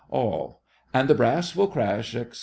[0.09, 0.61] ALL.
[0.95, 2.39] And the brass will crash, etc.